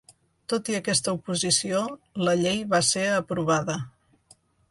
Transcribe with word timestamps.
Tot 0.53 0.69
i 0.71 0.77
aquesta 0.77 1.13
oposició, 1.17 1.83
la 2.27 2.35
llei 2.41 2.65
va 2.73 2.81
ser 2.89 3.05
aprovada. 3.21 3.79